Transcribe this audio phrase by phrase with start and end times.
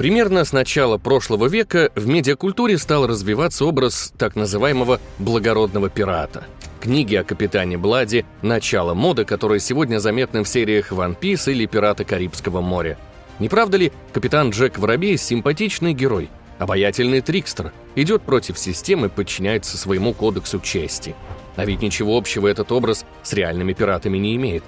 [0.00, 6.44] Примерно с начала прошлого века в медиакультуре стал развиваться образ так называемого «благородного пирата».
[6.80, 12.06] Книги о капитане Блади– начало моды, которые сегодня заметны в сериях «Ван Пис» или «Пираты
[12.06, 12.96] Карибского моря».
[13.40, 20.14] Не правда ли, капитан Джек Воробей– симпатичный герой, обаятельный трикстер, идет против системы, подчиняется своему
[20.14, 21.14] кодексу чести.
[21.56, 24.64] А ведь ничего общего этот образ с реальными пиратами не имеет.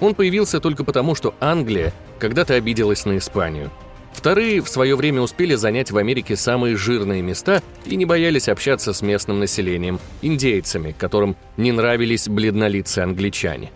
[0.00, 3.70] Он появился только потому, что Англия когда-то обиделась на Испанию–
[4.12, 8.92] Вторые в свое время успели занять в Америке самые жирные места и не боялись общаться
[8.92, 13.70] с местным населением, индейцами, которым не нравились бледнолицые англичане.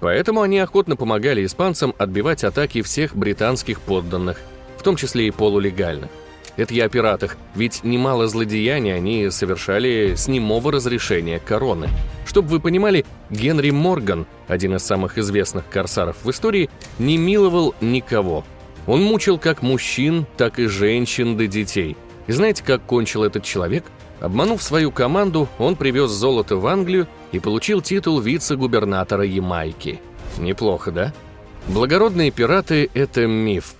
[0.00, 4.40] Поэтому они охотно помогали испанцам отбивать атаки всех британских подданных,
[4.78, 6.08] в том числе и полулегальных.
[6.56, 11.88] Это я о пиратах, ведь немало злодеяний они совершали с немого разрешения короны.
[12.26, 18.44] Чтобы вы понимали, Генри Морган, один из самых известных корсаров в истории, не миловал никого–
[18.86, 21.96] он мучил как мужчин, так и женщин до детей.
[22.26, 23.84] И знаете, как кончил этот человек?
[24.20, 30.00] Обманув свою команду, он привез золото в Англию и получил титул вице-губернатора Ямайки.
[30.38, 31.14] Неплохо, да?
[31.68, 33.74] Благородные пираты– это миф.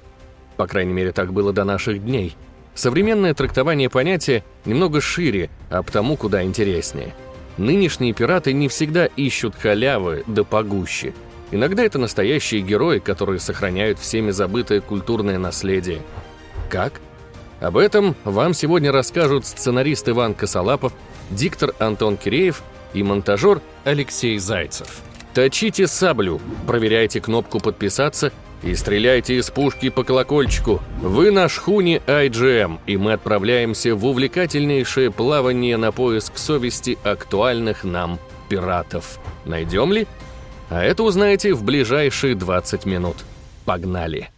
[0.56, 2.36] По крайней мере, так было до наших дней.
[2.74, 7.14] Современное трактование понятия немного шире, а потому куда интереснее.
[7.58, 11.12] Нынешние пираты не всегда ищут халявы да погуще–
[11.52, 16.02] Иногда это настоящие герои, которые сохраняют всеми забытое культурное наследие.
[16.68, 17.00] Как?
[17.60, 20.92] Об этом вам сегодня расскажут сценарист Иван Косолапов,
[21.30, 22.62] диктор Антон Киреев
[22.94, 25.00] и монтажер Алексей Зайцев.
[25.34, 30.82] Точите саблю, проверяйте кнопку «Подписаться» и стреляйте из пушки по колокольчику.
[31.00, 38.18] Вы на шхуне IGM, и мы отправляемся в увлекательнейшее плавание на поиск совести актуальных нам
[38.48, 39.18] пиратов.
[39.44, 40.06] Найдем ли?
[40.70, 43.16] А это узнаете в ближайшие 20 минут.
[43.64, 44.30] Погнали!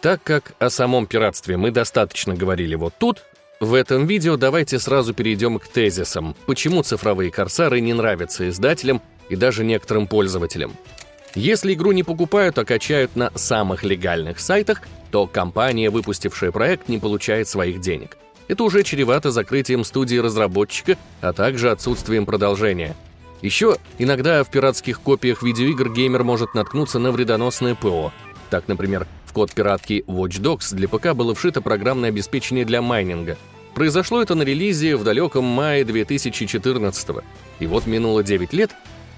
[0.00, 3.24] Так как о самом пиратстве мы достаточно говорили вот тут,
[3.58, 9.36] в этом видео давайте сразу перейдем к тезисам, почему цифровые корсары не нравятся издателям и
[9.36, 10.74] даже некоторым пользователям.
[11.34, 16.98] Если игру не покупают, а качают на самых легальных сайтах, то компания, выпустившая проект, не
[16.98, 18.16] получает своих денег–
[18.50, 22.96] это уже чревато закрытием студии разработчика, а также отсутствием продолжения.
[23.42, 28.12] Еще иногда в пиратских копиях видеоигр геймер может наткнуться на вредоносное ПО.
[28.50, 33.38] Так, например, в код пиратки Watch Dogs для ПК было вшито программное обеспечение для майнинга.
[33.74, 37.22] Произошло это на релизе в далеком мае 2014 -го.
[37.60, 38.72] И вот минуло 9 лет,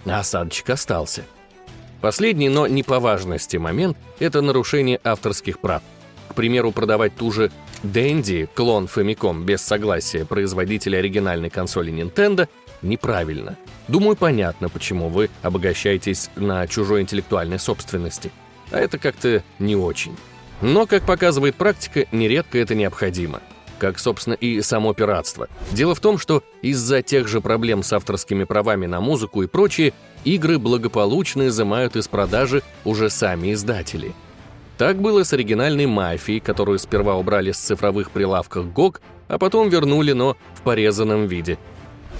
[0.05, 1.25] а осадочек остался.
[2.03, 5.83] Последний, но не по важности момент– это нарушение авторских прав.
[6.33, 12.49] К примеру, продавать ту же Dendy, клон Famicom без согласия производителя оригинальной консоли Nintendo,
[12.81, 13.59] неправильно.
[13.87, 18.33] Думаю, понятно, почему вы обогащаетесь на чужой интеллектуальной собственности.
[18.71, 20.17] А это как-то не очень.
[20.63, 23.43] Но, как показывает практика, нередко это необходимо.
[23.79, 25.49] Как, собственно, и само пиратство.
[25.71, 29.93] Дело в том, что из-за тех же проблем с авторскими правами на музыку и прочее,
[30.25, 34.15] игры благополучно изымают из продажи уже сами издатели–
[34.79, 40.13] так было с оригинальной «Мафией», которую сперва убрали с цифровых прилавков GOG, а потом вернули,
[40.13, 41.59] но в порезанном виде.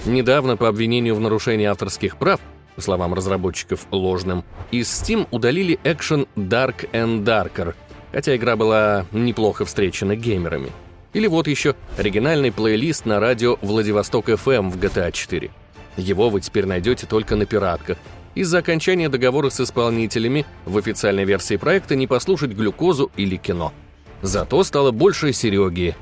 [0.05, 2.39] Недавно по обвинению в нарушении авторских прав,
[2.75, 7.75] по словам разработчиков ложным, из Steam удалили экшен Dark and Darker,
[8.11, 10.71] хотя игра была неплохо встречена геймерами.
[11.13, 15.51] Или вот еще оригинальный плейлист на радио Владивосток FM в GTA 4.
[15.97, 17.97] Его вы теперь найдете только на пиратках,
[18.35, 23.73] из-за окончания договора с исполнителями в официальной версии проекта не послушать глюкозу или кино.
[24.21, 25.95] Зато стало больше Сереги.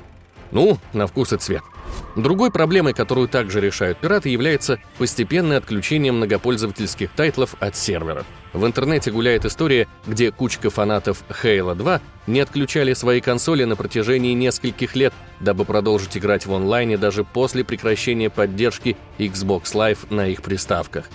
[0.50, 1.62] Ну, на вкус и цвет.
[2.14, 8.26] Другой проблемой, которую также решают пираты, является постепенное отключение многопользовательских тайтлов от серверов.
[8.52, 14.34] В интернете гуляет история, где кучка фанатов Halo 2 не отключали свои консоли на протяжении
[14.34, 20.42] нескольких лет, дабы продолжить играть в онлайне даже после прекращения поддержки Xbox Live на их
[20.42, 21.08] приставках.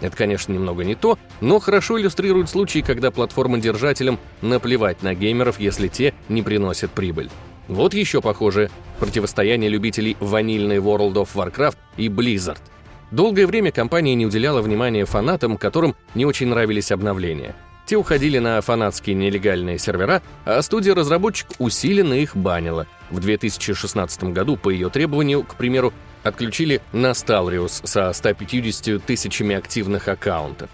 [0.00, 5.88] Это, конечно, немного не то, но хорошо иллюстрирует случаи, когда платформодержателям наплевать на геймеров, если
[5.88, 7.30] те не приносят прибыль.
[7.68, 8.70] Вот еще похоже
[9.00, 12.58] противостояние любителей ванильной World of Warcraft и Blizzard.
[13.10, 17.54] Долгое время компания не уделяла внимания фанатам, которым не очень нравились обновления.
[17.86, 22.88] Те уходили на фанатские нелегальные сервера, а студия-разработчик усиленно их банила.
[23.10, 25.92] В 2016 году по ее требованию, к примеру,
[26.26, 30.68] отключили Nostalrius со 150 тысячами активных аккаунтов.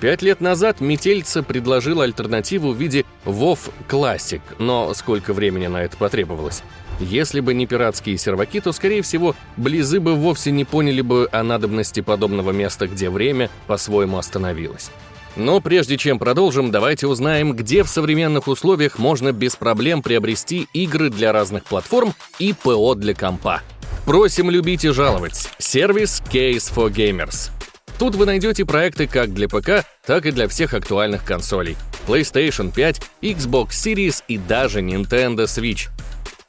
[0.00, 3.58] Пять лет назад Метельца предложил альтернативу в виде WoW
[3.88, 6.62] Classic, но сколько времени на это потребовалось?
[7.00, 11.42] Если бы не пиратские серваки, то, скорее всего, близы бы вовсе не поняли бы о
[11.42, 14.90] надобности подобного места, где время по-своему остановилось.
[15.36, 21.10] Но прежде чем продолжим, давайте узнаем, где в современных условиях можно без проблем приобрести игры
[21.10, 23.62] для разных платформ и ПО для компа.
[24.04, 25.48] Просим любить и жаловать.
[25.58, 27.50] Сервис Case for Gamers.
[27.98, 31.74] Тут вы найдете проекты как для ПК, так и для всех актуальных консолей.
[32.06, 35.88] PlayStation 5, Xbox Series и даже Nintendo Switch.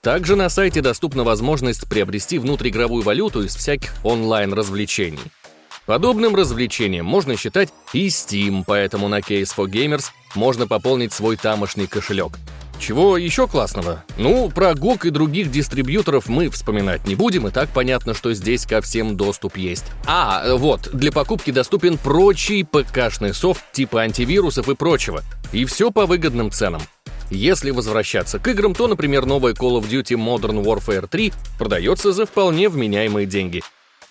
[0.02, 5.20] Также на сайте доступна возможность приобрести внутриигровую валюту из всяких онлайн-развлечений.
[5.86, 11.88] Подобным развлечением можно считать и Steam, поэтому на Case for Gamers можно пополнить свой тамошний
[11.88, 12.34] кошелек.
[12.80, 14.04] Чего еще классного?
[14.18, 18.66] Ну, про GOG и других дистрибьюторов мы вспоминать не будем, и так понятно, что здесь
[18.66, 19.86] ко всем доступ есть.
[20.06, 25.24] А, вот, для покупки доступен прочий ПКшный софт типа антивирусов и прочего.
[25.52, 26.82] И все по выгодным ценам.
[27.32, 32.26] Если возвращаться к играм, то, например, новая Call of Duty Modern Warfare 3 продается за
[32.26, 33.64] вполне вменяемые деньги.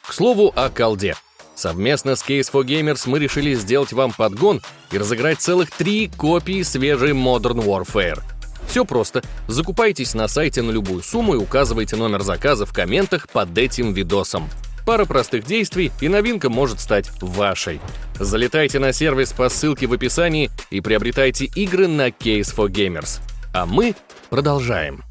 [0.06, 1.14] К слову о колде.
[1.54, 6.62] Совместно с Case for Gamers мы решили сделать вам подгон и разыграть целых три копии
[6.62, 8.20] свежей Modern Warfare.
[8.68, 9.22] Все просто.
[9.46, 14.48] Закупайтесь на сайте на любую сумму и указывайте номер заказа в комментах под этим видосом.
[14.84, 17.80] Пара простых действий, и новинка может стать вашей.
[18.18, 23.20] Залетайте на сервис по ссылке в описании и приобретайте игры на Case for Gamers.
[23.54, 23.94] А мы
[24.28, 25.02] продолжаем.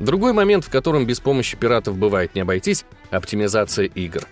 [0.00, 4.26] Другой момент, в котором без помощи пиратов бывает не обойтись— оптимизация игр.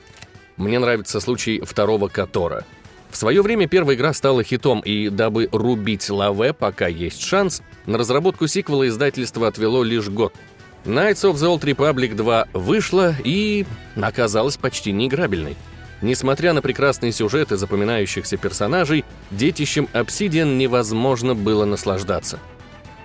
[0.57, 2.65] Мне нравится случай второго Котора.
[3.13, 7.99] В свое время первая игра стала хитом, и дабы рубить лаве, пока есть шанс, на
[7.99, 10.33] разработку сиквела издательство отвело лишь год.
[10.87, 13.67] Knights of the Old Republic 2 вышла и
[14.01, 15.57] оказалась почти неиграбельной.
[16.01, 22.41] Несмотря на прекрасные сюжеты запоминающихся персонажей, детищем Obsidian невозможно было наслаждаться.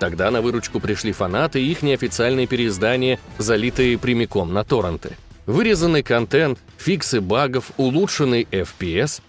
[0.00, 5.16] Тогда на выручку пришли фанаты и их неофициальные переиздания, залитые прямиком на торренты.
[5.44, 9.20] Вырезанный контент, фиксы багов, улучшенный FPS.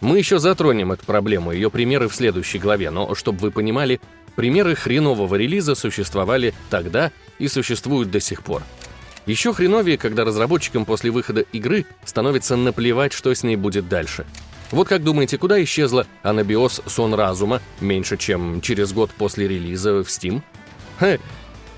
[0.00, 4.00] Мы еще затронем эту проблему, ее примеры в следующей главе, но, чтобы вы понимали,
[4.34, 8.62] примеры хренового релиза существовали тогда и существуют до сих пор.
[9.26, 14.24] Еще хреновее, когда разработчикам после выхода игры становится наплевать, что с ней будет дальше.
[14.70, 20.06] Вот как думаете, куда исчезла Анабиос Сон Разума меньше, чем через год после релиза в
[20.06, 20.42] Steam?
[20.98, 21.18] Ха,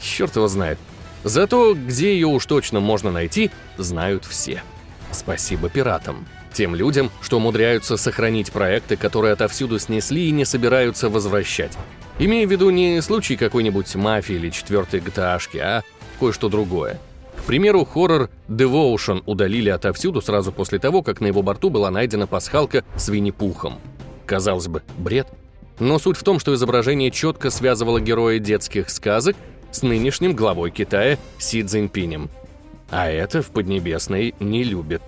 [0.00, 0.78] черт его знает.
[1.24, 4.62] Зато где ее уж точно можно найти, знают все.
[5.10, 6.26] Спасибо пиратам.
[6.52, 11.72] Тем людям, что умудряются сохранить проекты, которые отовсюду снесли и не собираются возвращать.
[12.18, 15.82] Имея в виду не случай какой-нибудь мафии или четвертой gta а
[16.20, 17.00] кое-что другое.
[17.36, 22.26] К примеру, хоррор Devotion удалили отовсюду сразу после того, как на его борту была найдена
[22.26, 23.80] пасхалка с Винни-Пухом.
[24.26, 25.26] Казалось бы, бред.
[25.80, 29.34] Но суть в том, что изображение четко связывало героя детских сказок
[29.72, 32.30] с нынешним главой Китая Си Цзиньпинем.
[32.90, 35.02] А это в Поднебесной не любят.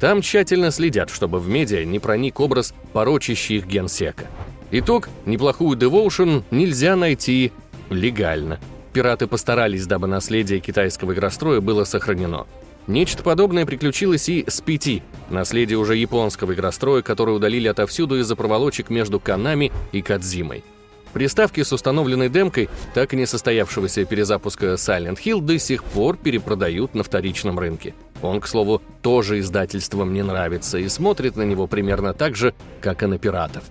[0.00, 4.26] Там тщательно следят, чтобы в медиа не проник образ порочащий их генсека.
[4.70, 7.52] Итог– неплохую Devotion нельзя найти
[7.90, 8.58] легально.
[8.94, 12.46] Пираты постарались, дабы наследие китайского игростроя было сохранено.
[12.86, 18.88] Нечто подобное приключилось и с PT, наследие уже японского игростроя, которое удалили отовсюду из-за проволочек
[18.88, 20.64] между Канами и Кадзимой.
[21.12, 26.94] Приставки с установленной демкой, так и не состоявшегося перезапуска Silent Hill, до сих пор перепродают
[26.94, 27.94] на вторичном рынке.
[28.22, 33.02] Он, к слову, тоже издательством не нравится и смотрит на него примерно так же, как
[33.02, 33.64] и на пиратов.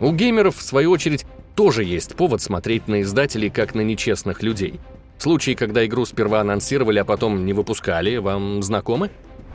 [0.00, 4.78] У геймеров, в свою очередь, тоже есть повод смотреть на издателей как на нечестных людей.
[5.18, 9.10] Случаи, когда игру сперва анонсировали, а потом не выпускали, вам знакомы?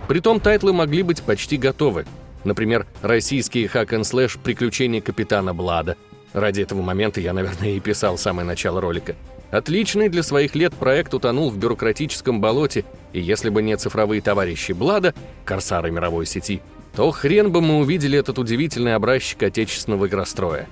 [0.08, 2.06] Притом тайтлы могли быть почти готовы.
[2.44, 5.96] Например, российский hack-n-slash «Приключения капитана Блада»,
[6.34, 9.16] Ради этого момента я, наверное, и писал самое начало ролика.
[9.54, 14.72] Отличный для своих лет проект утонул в бюрократическом болоте, и если бы не цифровые товарищи
[14.72, 15.14] Блада,
[15.46, 16.64] корсары мировой сети,
[16.96, 20.68] то хрен бы мы увидели этот удивительный образчик отечественного игростроя.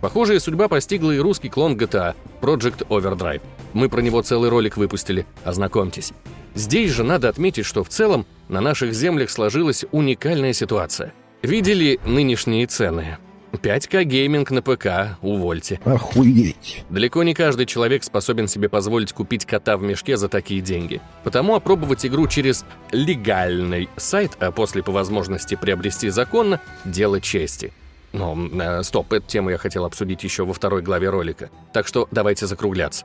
[0.00, 3.42] Похожая судьба постигла и русский клон GTA, Project Overdrive.
[3.72, 6.12] Мы про него целый ролик выпустили, ознакомьтесь.
[6.56, 11.14] Здесь же надо отметить, что в целом на наших землях сложилась уникальная ситуация.
[11.42, 13.18] Видели нынешние цены?
[13.52, 15.80] 5К гейминг на ПК, увольте.
[15.84, 16.84] Охуеть.
[16.90, 21.00] Далеко не каждый человек способен себе позволить купить кота в мешке за такие деньги.
[21.24, 27.72] Потому опробовать игру через легальный сайт, а после по возможности приобрести законно– дело чести.
[28.12, 31.50] Но, э, стоп, эту тему я хотел обсудить еще во второй главе ролика.
[31.72, 33.04] Так что давайте закругляться.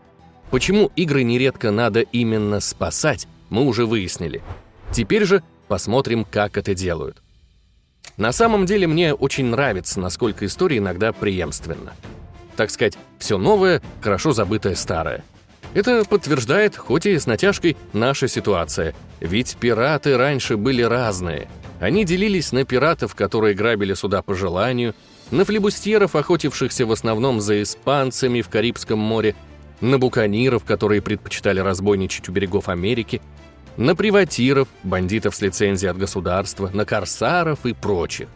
[0.50, 4.42] Почему игры нередко надо именно спасать, мы уже выяснили.
[4.92, 7.22] Теперь же посмотрим, как это делают.
[8.17, 11.93] На самом деле мне очень нравится, насколько история иногда преемственна.
[12.55, 15.24] Так сказать, все новое, хорошо забытое старое.
[15.74, 18.93] Это подтверждает, хоть и с натяжкой, наша ситуация.
[19.20, 21.48] Ведь пираты раньше были разные.
[21.79, 24.93] Они делились на пиратов, которые грабили суда по желанию,
[25.32, 29.36] на флебустьеров, охотившихся в основном за испанцами в Карибском море,
[29.82, 33.22] на буканиров, которые предпочитали разбойничать у берегов Америки,
[33.77, 38.27] на приватиров, бандитов с лицензией от государства, на корсаров и прочих.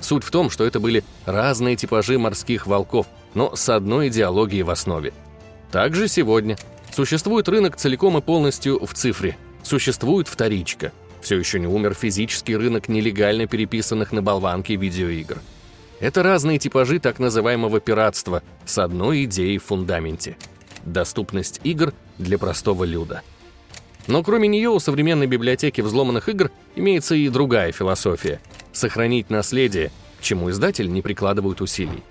[0.00, 4.70] Суть в том, что это были разные типажи морских волков, но с одной идеологией в
[4.70, 5.12] основе.
[5.70, 6.56] Также сегодня
[6.92, 9.36] существует рынок целиком и полностью в цифре.
[9.62, 10.92] Существует вторичка.
[11.20, 15.38] Все еще не умер физический рынок нелегально переписанных на болванки видеоигр.
[15.98, 20.36] Это разные типажи так называемого пиратства с одной идеей в фундаменте.
[20.84, 23.22] Доступность игр для простого люда.
[24.06, 28.40] Но кроме нее у современной библиотеки взломанных игр имеется и другая философия–
[28.72, 32.02] сохранить наследие, к чему издатель не прикладывает усилий.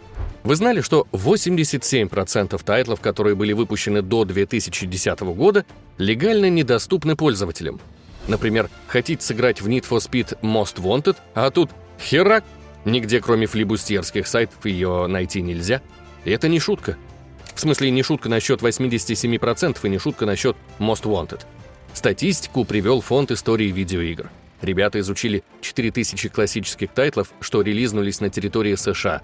[0.44, 5.66] Вы знали, что 87% тайтлов, которые были выпущены до 2010 года,
[5.98, 7.80] легально недоступны пользователям?
[8.28, 12.44] Например, хотите сыграть в Need for Speed Most Wanted, а тут херак,
[12.84, 15.82] нигде кроме флибустьерских сайтов ее найти нельзя.
[16.26, 16.98] И это не шутка.
[17.54, 21.42] В смысле, не шутка насчет 87% и не шутка насчет Most Wanted.
[21.96, 24.30] Статистику привел фонд истории видеоигр.
[24.62, 29.22] Ребята изучили 4000 классических тайтлов, что релизнулись на территории США.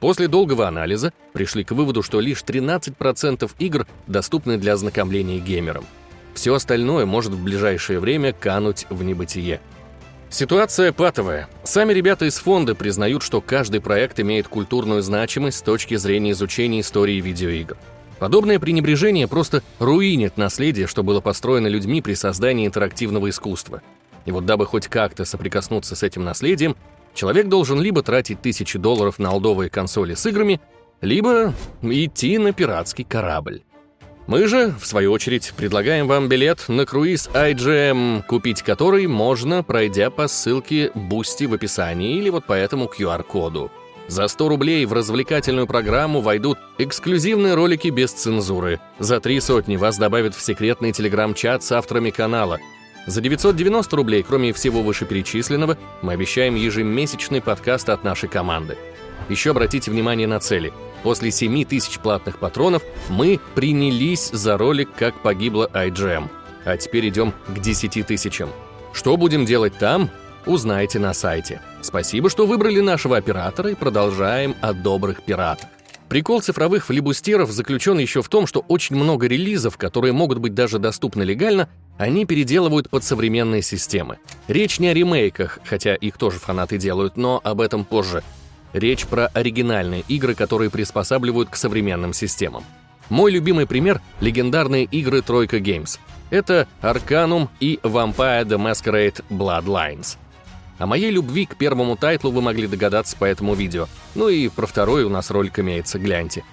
[0.00, 5.84] После долгого анализа пришли к выводу, что лишь 13% игр доступны для ознакомления геймерам.
[6.32, 9.60] Все остальное может в ближайшее время кануть в небытие.
[10.30, 11.48] Ситуация патовая.
[11.62, 16.80] Сами ребята из фонда признают, что каждый проект имеет культурную значимость с точки зрения изучения
[16.80, 17.76] истории видеоигр.
[18.18, 23.82] Подобное пренебрежение просто руинит наследие, что было построено людьми при создании интерактивного искусства.
[24.24, 26.76] И вот дабы хоть как-то соприкоснуться с этим наследием,
[27.14, 30.60] человек должен либо тратить тысячи долларов на олдовые консоли с играми,
[31.00, 31.52] либо
[31.82, 33.62] идти на пиратский корабль.
[34.26, 40.08] Мы же, в свою очередь, предлагаем вам билет на круиз IGM, купить который можно, пройдя
[40.08, 43.70] по ссылке Boosty в описании или вот по этому QR-коду.
[44.06, 48.80] За 100 рублей в развлекательную программу войдут эксклюзивные ролики без цензуры.
[48.98, 52.58] За три сотни вас добавят в секретный телеграм-чат с авторами канала.
[53.06, 58.76] За 990 рублей, кроме всего вышеперечисленного, мы обещаем ежемесячный подкаст от нашей команды.
[59.28, 60.72] Еще обратите внимание на цели.
[61.02, 66.28] После 7 тысяч платных патронов мы принялись за ролик «Как погибла IGM».
[66.64, 68.50] А теперь идем к 10 тысячам.
[68.92, 70.10] Что будем делать там,
[70.46, 71.60] узнаете на сайте.
[71.84, 75.68] Спасибо, что выбрали нашего оператора и продолжаем о добрых пиратах.
[76.08, 80.78] Прикол цифровых флибустеров заключен еще в том, что очень много релизов, которые могут быть даже
[80.78, 84.18] доступны легально, они переделывают под современные системы.
[84.48, 88.22] Речь не о ремейках, хотя их тоже фанаты делают, но об этом позже.
[88.72, 92.64] Речь про оригинальные игры, которые приспосабливают к современным системам.
[93.10, 95.98] Мой любимый пример— легендарные игры Тройка Games.
[96.30, 100.16] Это Arcanum и Vampire the Masquerade Bloodlines.
[100.78, 103.86] О моей любви к первому тайтлу вы могли догадаться по этому видео.
[104.14, 106.44] Ну и про второй у нас ролик имеется, гляньте.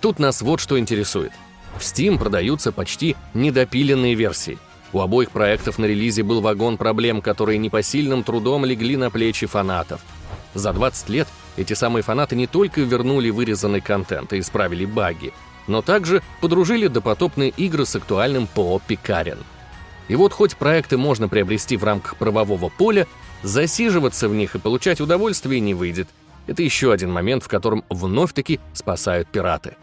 [0.00, 1.32] Тут нас вот что интересует.
[1.76, 4.58] В Steam продаются почти недопиленные версии.
[4.92, 10.02] У обоих проектов на релизе был вагон проблем, которые непосильным трудом легли на плечи фанатов.
[10.54, 15.32] За 20 лет эти самые фанаты не только вернули вырезанный контент и исправили баги,
[15.66, 19.38] но также подружили допотопные игры с актуальным ПО «Пикарен».
[20.08, 23.06] И вот хоть проекты можно приобрести в рамках правового поля,
[23.42, 26.08] Засиживаться в них и получать удовольствие не выйдет.
[26.46, 29.76] Это еще один момент, в котором вновь-таки спасают пираты.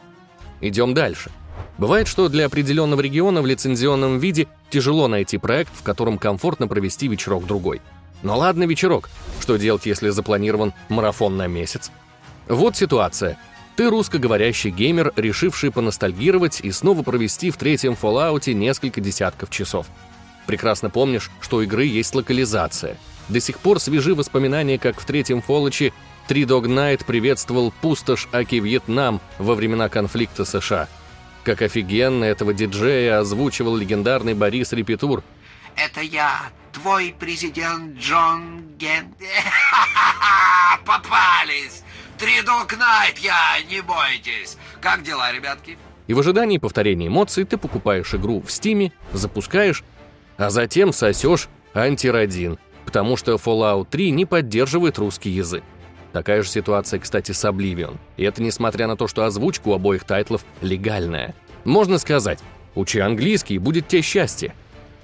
[0.62, 1.32] Идем дальше.
[1.78, 7.08] Бывает, что для определенного региона в лицензионном виде тяжело найти проект, в котором комфортно провести
[7.08, 7.82] вечерок-другой.
[8.22, 11.92] Но ладно вечерок, что делать, если запланирован марафон на месяц?
[12.48, 13.38] Вот ситуация.
[13.78, 19.88] Ты русскоговорящий геймер, решивший поностальгировать и снова провести в третьем Fallout несколько десятков часов.
[20.46, 22.98] Прекрасно помнишь, что у игры есть локализация—
[23.29, 25.93] до сих пор свежи воспоминания, как в третьем Фолоче
[26.27, 30.88] Три Дог Найт приветствовал пустошь Аки Вьетнам во времена конфликта США.
[31.43, 35.24] Как офигенно этого диджея озвучивал легендарный Борис Репетур.
[35.75, 39.13] «Это я, твой президент Джон Ген...»
[40.86, 41.83] «Попались!
[42.19, 44.57] Three Dog Найт я, не бойтесь!
[44.81, 49.83] Как дела, ребятки?» И в ожидании повторения эмоций ты покупаешь игру в Стиме, запускаешь,
[50.38, 52.59] а затем сосешь антирадин–
[52.89, 55.63] потому что Fallout 3 не поддерживает русский язык.
[56.12, 57.98] Такая же ситуация, кстати, с Oblivion.
[58.17, 61.36] И это несмотря на то, что озвучка у обоих тайтлов легальная.
[61.65, 62.39] Можно сказать,
[62.74, 64.55] учи английский, будет тебе счастье.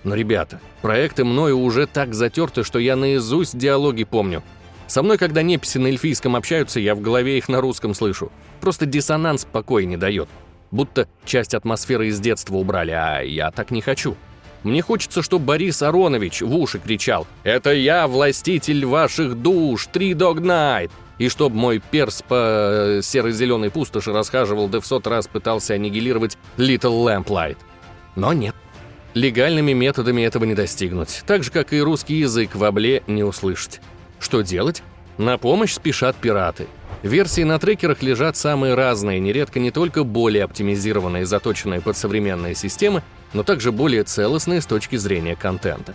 [0.04, 4.42] Но, ребята, проекты мною уже так затерты, что я наизусть диалоги помню.
[4.88, 8.32] Со мной, когда неписи на эльфийском общаются, я в голове их на русском слышу.
[8.62, 10.28] Просто диссонанс покоя не дает.
[10.72, 14.16] Будто часть атмосферы из детства убрали, а я так не хочу.
[14.66, 20.40] Мне хочется, чтобы Борис Аронович в уши кричал «Это я, властитель ваших душ, Три Дог
[20.40, 26.38] Найт!» и чтоб мой перс по серо-зеленой пустоши расхаживал да в сот раз пытался аннигилировать
[26.58, 27.58] Little Lamplight.
[28.16, 28.56] Но нет.
[29.14, 33.82] Легальными методами этого не достигнуть, так же, как и русский язык в обле не услышать.
[34.20, 34.82] Что делать?
[35.18, 36.68] На помощь спешат пираты.
[37.04, 43.04] Версии на трекерах лежат самые разные, нередко не только более оптимизированные заточенные под современные системы,
[43.36, 45.94] но также более целостные с точки зрения контента.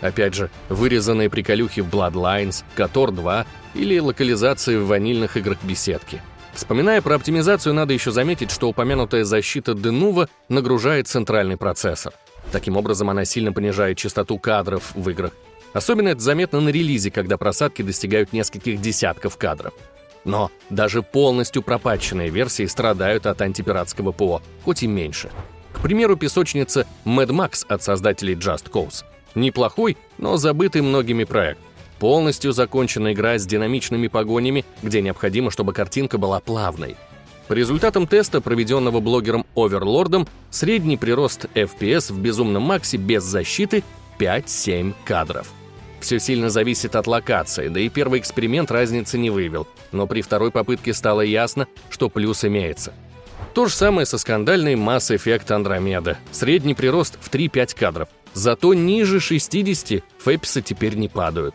[0.00, 6.22] Опять же, вырезанные приколюхи в Bloodlines, Котор 2 или локализации в ванильных играх беседки.
[6.54, 12.14] Вспоминая про оптимизацию, надо еще заметить, что упомянутая защита Denuvo нагружает центральный процессор.
[12.52, 15.32] Таким образом, она сильно понижает частоту кадров в играх.
[15.74, 19.74] Особенно это заметно на релизе, когда просадки достигают нескольких десятков кадров.
[20.24, 25.30] Но даже полностью пропатченные версии страдают от антипиратского ПО, хоть и меньше.
[25.78, 29.04] К примеру, песочница Mad Max от создателей Just Cause.
[29.36, 31.60] Неплохой, но забытый многими проект.
[32.00, 36.96] Полностью законченная игра с динамичными погонями, где необходимо, чтобы картинка была плавной.
[37.46, 43.84] По результатам теста, проведенного блогером Оверлордом, средний прирост FPS в Безумном Максе без защиты
[44.18, 45.48] 5-7 кадров.
[46.00, 50.50] Все сильно зависит от локации, да и первый эксперимент разницы не выявил, но при второй
[50.50, 52.92] попытке стало ясно, что плюс имеется.
[53.54, 56.16] То же самое со скандальной Mass Effect Andromeda.
[56.30, 58.08] Средний прирост в 3-5 кадров.
[58.34, 61.54] Зато ниже 60 фэписы теперь не падают.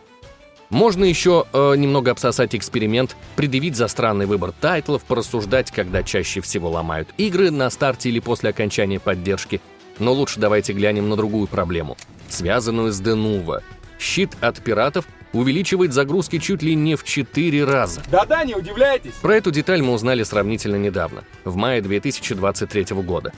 [0.70, 6.68] Можно еще э, немного обсосать эксперимент, предъявить за странный выбор тайтлов, порассуждать, когда чаще всего
[6.70, 9.60] ломают игры на старте или после окончания поддержки.
[9.98, 11.96] Но лучше давайте глянем на другую проблему,
[12.28, 13.62] связанную с Denuvo.
[13.98, 18.02] Щит от пиратов увеличивает загрузки чуть ли не в 4 раза.
[18.10, 19.12] Да-да, не удивляйтесь.
[19.20, 23.32] Про эту деталь мы узнали сравнительно недавно, в мае 2023 года.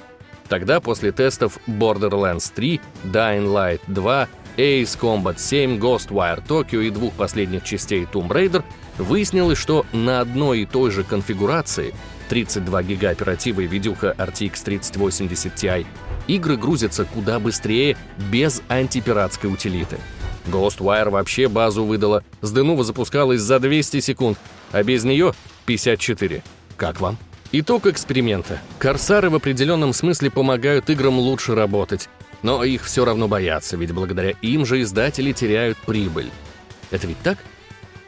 [0.49, 7.15] Тогда после тестов Borderlands 3, Dying Light 2, Ace Combat 7, Ghostwire Tokyo и двух
[7.15, 8.63] последних частей Tomb Raider
[8.99, 11.95] выяснилось, что на одной и той же конфигурации
[12.29, 15.87] 32 гига оператива и видюха RTX 3080 Ti
[16.27, 17.97] игры грузятся куда быстрее
[18.31, 19.99] без антипиратской утилиты.
[20.47, 24.39] Ghostwire вообще базу выдала, с Denuvo запускалась за 200 секунд,
[24.73, 25.35] а без нее
[25.67, 26.43] 54.
[26.77, 27.19] Как вам?
[27.53, 28.61] Итог эксперимента.
[28.79, 32.09] Корсары в определенном смысле помогают играм лучше работать,
[32.43, 36.31] но их все равно боятся, ведь благодаря им же издатели теряют прибыль.
[36.91, 37.39] Это ведь так?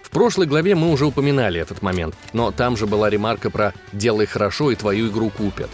[0.02, 4.26] В прошлой главе мы уже упоминали этот момент, но там же была ремарка про «делай
[4.26, 5.70] хорошо и твою игру купят».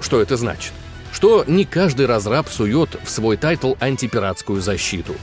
[0.00, 0.72] Что это значит?
[1.12, 5.14] Что не каждый разраб сует в свой тайтл антипиратскую защиту.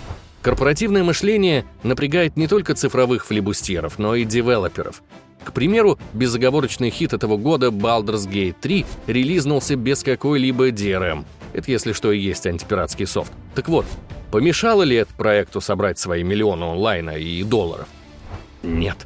[0.44, 5.02] Корпоративное мышление напрягает не только цифровых флибустьеров, но и девелоперов.
[5.42, 11.24] К примеру, безоговорочный хит этого года Baldur's Gate 3 релизнулся без какой-либо DRM.
[11.54, 13.32] Это если что и есть антипиратский софт.
[13.56, 13.86] Так вот,
[14.32, 17.88] помешало ли это проекту собрать свои миллионы онлайна и долларов?
[18.64, 18.98] Нет.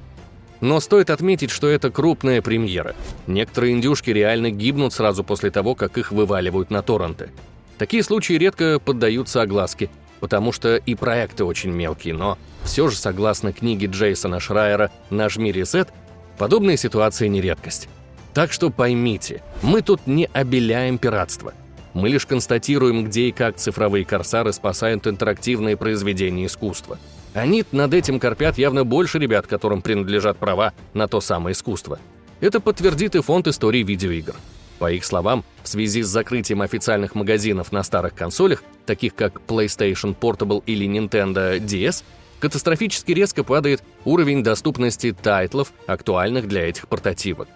[0.59, 2.95] Но стоит отметить, что это крупная премьера.
[3.27, 7.29] Некоторые индюшки реально гибнут сразу после того, как их вываливают на торренты.
[7.77, 13.53] Такие случаи редко поддаются огласке, потому что и проекты очень мелкие, но все же, согласно
[13.53, 15.89] книге Джейсона Шрайера «Нажми ресет»,
[16.37, 17.89] подобные ситуации не редкость.
[18.33, 21.53] Так что поймите, мы тут не обеляем пиратство.
[21.93, 26.99] Мы лишь констатируем, где и как цифровые корсары спасают интерактивные произведения искусства.
[27.33, 31.99] Они над этим корпят явно больше ребят, которым принадлежат права на то самое искусство.
[32.39, 34.35] Это подтвердит и фонд истории видеоигр.
[34.79, 40.15] По их словам, в связи с закрытием официальных магазинов на старых консолях, таких как PlayStation
[40.15, 42.03] Portable или Nintendo DS,
[42.39, 47.47] катастрофически резко падает уровень доступности тайтлов, актуальных для этих портативок.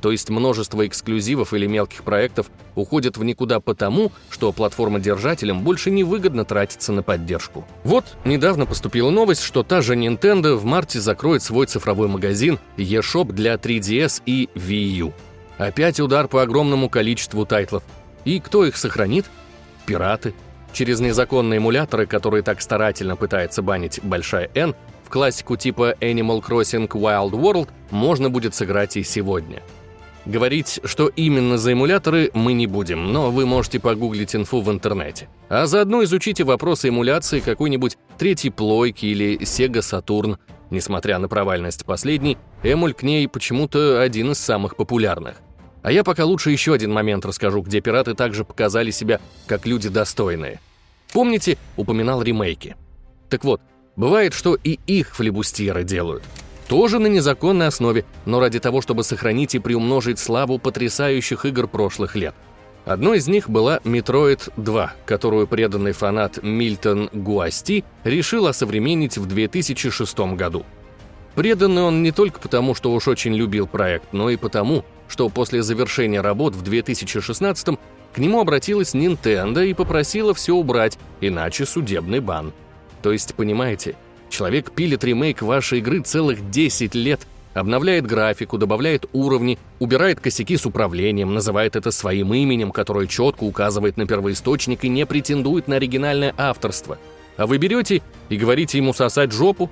[0.00, 6.04] То есть множество эксклюзивов или мелких проектов уходят в никуда потому, что платформодержателям больше не
[6.04, 7.66] выгодно тратиться на поддержку.
[7.82, 13.32] Вот, недавно поступила новость, что та же Nintendo в марте закроет свой цифровой магазин eShop
[13.32, 15.12] для 3DS и Wii U.
[15.58, 17.82] Опять удар по огромному количеству тайтлов.
[18.24, 19.26] И кто их сохранит?
[19.86, 20.34] Пираты.
[20.72, 26.88] Через незаконные эмуляторы, которые так старательно пытается банить Большая N, в классику типа Animal Crossing
[26.88, 29.62] Wild World можно будет сыграть и сегодня.
[30.26, 35.28] Говорить, что именно за эмуляторы, мы не будем, но вы можете погуглить инфу в интернете.
[35.48, 40.36] А заодно изучите вопросы эмуляции какой-нибудь третьей плойки или Sega Saturn.
[40.68, 45.36] Несмотря на провальность последней, эмуль к ней почему-то один из самых популярных.
[45.82, 49.88] А я пока лучше еще один момент расскажу, где пираты также показали себя как люди
[49.88, 50.60] достойные.
[51.12, 52.76] Помните, упоминал ремейки?
[53.28, 53.60] Так вот,
[53.96, 56.24] бывает, что и их флебустьеры делают.
[56.68, 62.14] Тоже на незаконной основе, но ради того, чтобы сохранить и приумножить славу потрясающих игр прошлых
[62.14, 62.34] лет.
[62.84, 70.18] Одной из них была Metroid 2, которую преданный фанат Мильтон Гуасти решил осовременить в 2006
[70.36, 70.64] году.
[71.34, 75.62] Преданный он не только потому, что уж очень любил проект, но и потому, что после
[75.62, 77.78] завершения работ в 2016
[78.12, 82.52] к нему обратилась Nintendo и попросила все убрать, иначе судебный бан.
[83.02, 83.96] То есть, понимаете,
[84.28, 90.66] человек пилит ремейк вашей игры целых 10 лет, обновляет графику, добавляет уровни, убирает косяки с
[90.66, 96.34] управлением, называет это своим именем, которое четко указывает на первоисточник и не претендует на оригинальное
[96.36, 96.98] авторство.
[97.36, 99.70] А вы берете и говорите ему сосать жопу?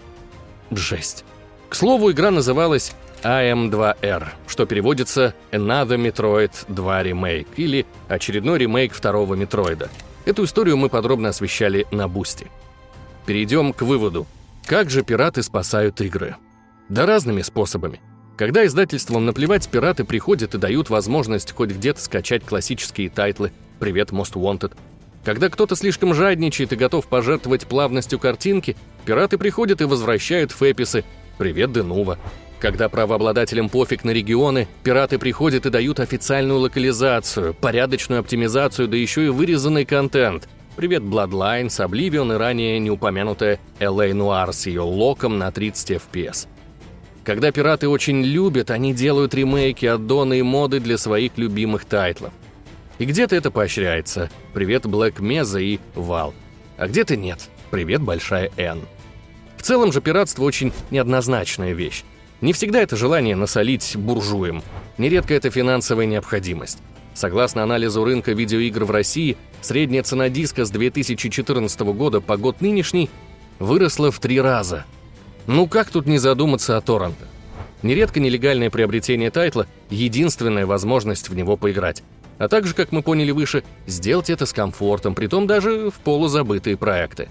[0.70, 1.24] Жесть.
[1.68, 9.34] К слову, игра называлась AM2R, что переводится Another Metroid 2 Remake или очередной ремейк второго
[9.34, 9.88] Метроида.
[10.24, 12.46] Эту историю мы подробно освещали на Boosty.
[13.26, 14.26] Перейдем к выводу.
[14.66, 16.36] Как же пираты спасают игры?
[16.88, 18.00] Да разными способами.
[18.36, 23.50] Когда издательствам наплевать, пираты приходят и дают возможность хоть где-то скачать классические тайтлы
[23.80, 24.72] «Привет, Most Wanted».
[25.24, 31.04] Когда кто-то слишком жадничает и готов пожертвовать плавностью картинки, пираты приходят и возвращают FPS ы
[31.38, 32.18] «Привет, Denuvo».
[32.58, 39.26] Когда правообладателям пофиг на регионы, пираты приходят и дают официальную локализацию, порядочную оптимизацию, да еще
[39.26, 40.48] и вырезанный контент.
[40.74, 46.48] Привет Bloodlines, Oblivion и ранее неупомянутая LA Noir с ее локом на 30 FPS.
[47.24, 52.32] Когда пираты очень любят, они делают ремейки, аддоны и моды для своих любимых тайтлов.
[52.98, 54.30] И где-то это поощряется.
[54.54, 56.34] Привет Black Mesa и Valve.
[56.78, 57.48] А где-то нет.
[57.70, 58.80] Привет Большая N.
[59.56, 62.04] В целом же пиратство очень неоднозначная вещь.
[62.40, 64.62] Не всегда это желание насолить буржуям.
[64.98, 66.78] Нередко это финансовая необходимость.
[67.14, 73.08] Согласно анализу рынка видеоигр в России, средняя цена диска с 2014 года по год нынешний
[73.58, 74.84] выросла в три раза.
[75.46, 77.28] Ну как тут не задуматься о торрентах?
[77.82, 82.02] Нередко нелегальное приобретение тайтла– единственная возможность в него поиграть.
[82.38, 87.28] А также, как мы поняли выше, сделать это с комфортом, притом даже в полузабытые проекты.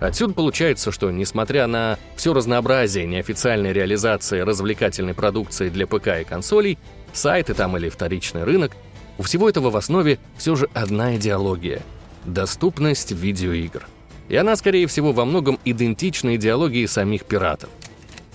[0.00, 6.78] Отсюда получается, что, несмотря на все разнообразие неофициальной реализации развлекательной продукции для ПК и консолей,
[7.12, 8.72] сайты там или вторичный рынок,
[9.18, 11.82] у всего этого в основе все же одна идеология–
[12.24, 13.86] доступность видеоигр.
[14.28, 17.70] И она, скорее всего, во многом идентична идеологии самих пиратов.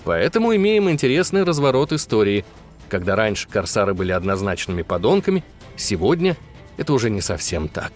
[0.04, 2.44] Поэтому имеем интересный разворот истории.
[2.88, 5.44] Когда раньше корсары были однозначными подонками,
[5.76, 6.36] сегодня
[6.76, 7.92] это уже не совсем так.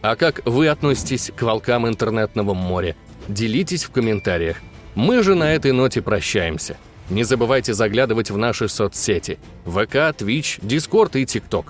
[0.00, 2.94] А как вы относитесь к волкам интернетного моря?
[3.26, 4.58] Делитесь в комментариях.
[4.94, 6.76] Мы же на этой ноте прощаемся.
[7.10, 11.66] Не забывайте заглядывать в наши соцсети– ВК, Twitch, Discord и TikTok.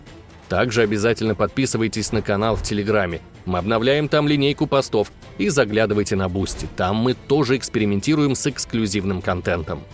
[0.49, 3.21] Также обязательно подписывайтесь на канал в Телеграме.
[3.45, 5.11] Мы обновляем там линейку постов.
[5.39, 6.69] И заглядывайте на Boosty.
[6.77, 9.85] Там мы тоже экспериментируем с эксклюзивным контентом.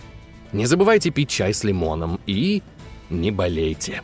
[0.51, 2.63] Не забывайте пить чай с лимоном и
[3.09, 4.01] не болейте.